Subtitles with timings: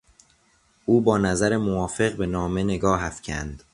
[0.85, 3.63] او با نظر موافق به نامه نگاه افکند.